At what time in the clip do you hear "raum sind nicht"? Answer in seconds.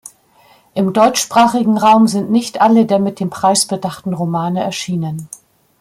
1.77-2.59